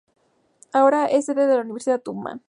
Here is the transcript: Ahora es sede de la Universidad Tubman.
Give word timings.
Ahora 0.73 1.05
es 1.05 1.25
sede 1.27 1.45
de 1.45 1.53
la 1.53 1.61
Universidad 1.61 2.01
Tubman. 2.01 2.39